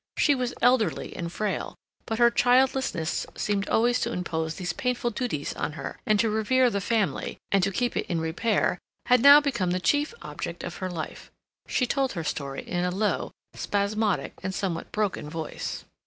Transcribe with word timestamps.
She 0.17 0.33
was 0.33 0.55
elderly 0.63 1.15
and 1.15 1.31
fragile, 1.31 1.75
but 2.07 2.17
her 2.17 2.31
childlessness 2.31 3.27
seemed 3.35 3.69
always 3.69 3.99
to 3.99 4.11
impose 4.11 4.55
these 4.55 4.73
painful 4.73 5.11
duties 5.11 5.53
on 5.53 5.73
her, 5.73 5.99
and 6.07 6.19
to 6.19 6.27
revere 6.31 6.71
the 6.71 6.81
family, 6.81 7.37
and 7.51 7.61
to 7.61 7.71
keep 7.71 7.95
it 7.95 8.07
in 8.07 8.19
repair, 8.19 8.79
had 9.05 9.21
now 9.21 9.39
become 9.39 9.69
the 9.69 9.79
chief 9.79 10.15
object 10.23 10.63
of 10.63 10.77
her 10.77 10.89
life. 10.89 11.29
She 11.67 11.85
told 11.85 12.13
her 12.13 12.23
story 12.23 12.67
in 12.67 12.83
a 12.83 12.89
low, 12.89 13.29
spasmodic, 13.53 14.33
and 14.41 14.55
somewhat 14.55 14.91
broken 14.91 15.29
voice. 15.29 15.85